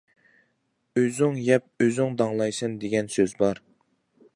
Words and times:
«ئۆزۈڭ 1.01 1.37
يەپ، 1.49 1.85
ئۆزۈڭ 1.85 2.19
داڭلايسەن» 2.23 2.79
دېگەن 2.87 3.15
سۆز 3.19 3.39
بار. 3.45 3.65